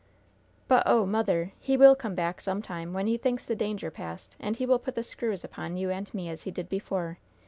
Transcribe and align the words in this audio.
"But, 0.67 0.81
oh, 0.87 1.05
mother, 1.05 1.53
he 1.59 1.77
will 1.77 1.95
come 1.95 2.15
back, 2.15 2.41
some 2.41 2.59
time, 2.63 2.91
when 2.91 3.05
he 3.05 3.19
thinks 3.19 3.45
the 3.45 3.55
danger 3.55 3.91
past, 3.91 4.35
and 4.39 4.55
he 4.55 4.65
will 4.65 4.79
put 4.79 4.95
the 4.95 5.03
screws 5.03 5.43
upon 5.43 5.77
you 5.77 5.91
and 5.91 6.11
me 6.11 6.27
as 6.27 6.41
he 6.41 6.49
did 6.49 6.69
before! 6.69 7.19